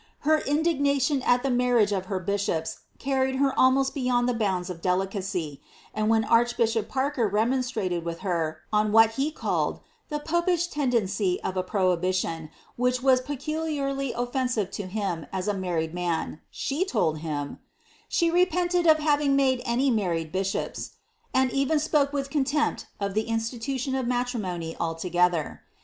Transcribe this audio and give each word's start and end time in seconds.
Her 0.21 0.41
indi^rtmtion 0.41 1.23
at 1.27 1.43
the 1.43 1.51
marriage 1.51 1.91
of 1.91 2.05
her 2.07 2.17
bishops 2.17 2.79
carried 2.97 3.35
her 3.35 3.53
almost 3.55 3.93
beyond 3.93 4.27
the 4.27 4.33
bounds 4.33 4.71
of 4.71 4.81
ielicary, 4.81 5.59
and 5.93 6.09
when 6.09 6.23
archbishop 6.23 6.89
Parker 6.89 7.27
remonstrated 7.27 8.03
with 8.03 8.21
her 8.21 8.61
on 8.73 8.91
what 8.91 9.19
ie 9.19 9.29
called, 9.29 9.79
the 10.09 10.17
^ 10.19 10.25
Popish 10.25 10.65
tendency," 10.69 11.39
of 11.43 11.55
a 11.55 11.61
prohibition, 11.61 12.49
which 12.77 13.03
was 13.03 13.21
pe 13.21 13.37
niliarly 13.37 14.11
offensive 14.15 14.71
to 14.71 14.87
him 14.87 15.27
as 15.31 15.47
a 15.47 15.53
married 15.53 15.93
man, 15.93 16.41
she 16.49 16.83
told 16.83 17.19
him, 17.19 17.49
^^ 17.49 17.57
she 18.09 18.31
repented 18.31 18.87
of 18.87 18.97
having 18.97 19.35
made 19.35 19.61
any 19.65 19.91
married 19.91 20.31
bishops," 20.31 20.93
and 21.31 21.51
even 21.51 21.77
spoke 21.79 22.11
with 22.11 22.31
contempt 22.31 22.87
of 22.99 23.13
the 23.13 23.27
institution 23.29 23.93
of 23.93 24.07
matrimony 24.07 24.75
altogether. 24.79 25.61